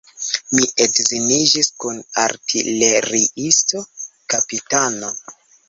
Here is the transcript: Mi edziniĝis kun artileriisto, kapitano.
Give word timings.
Mi 0.57 0.63
edziniĝis 0.85 1.69
kun 1.83 1.99
artileriisto, 2.23 3.85
kapitano. 4.35 5.15